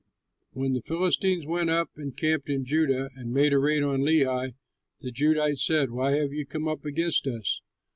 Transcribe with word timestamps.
When 0.53 0.73
the 0.73 0.81
Philistines 0.81 1.45
went 1.45 1.69
up 1.69 1.91
and 1.95 2.17
camped 2.17 2.49
in 2.49 2.65
Judah 2.65 3.11
and 3.15 3.31
made 3.31 3.53
a 3.53 3.59
raid 3.59 3.83
on 3.83 3.99
Lehi, 4.01 4.55
the 5.01 5.11
Judahites 5.11 5.63
said, 5.63 5.91
"Why 5.91 6.13
have 6.13 6.33
you 6.33 6.43
come 6.43 6.67
up 6.67 6.85
against 6.85 7.27
us?" 7.27 7.61